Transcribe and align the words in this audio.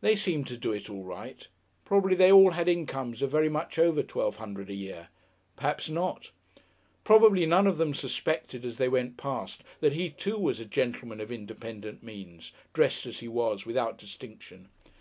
They 0.00 0.14
seemed 0.14 0.46
to 0.46 0.56
do 0.56 0.70
it 0.72 0.88
all 0.88 1.02
right. 1.02 1.48
Probably 1.84 2.14
they 2.14 2.30
all 2.30 2.52
had 2.52 2.68
incomes 2.68 3.20
of 3.20 3.32
very 3.32 3.48
much 3.48 3.80
over 3.80 4.00
twelve 4.04 4.36
hundred 4.36 4.70
a 4.70 4.74
year. 4.76 5.08
Perhaps 5.56 5.88
not. 5.88 6.30
Probably 7.02 7.46
none 7.46 7.66
of 7.66 7.76
them 7.76 7.92
suspected, 7.92 8.64
as 8.64 8.78
they 8.78 8.88
went 8.88 9.16
past, 9.16 9.64
that 9.80 9.94
he, 9.94 10.10
too, 10.10 10.38
was 10.38 10.60
a 10.60 10.64
gentleman 10.66 11.20
of 11.20 11.32
independent 11.32 12.04
means, 12.04 12.52
dressed, 12.74 13.06
as 13.06 13.18
he 13.18 13.26
was, 13.26 13.66
without 13.66 13.98
distinction. 13.98 14.68